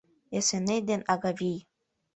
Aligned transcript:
Эсеней 0.37 0.81
ден 0.87 1.01
Агавий. 1.13 1.59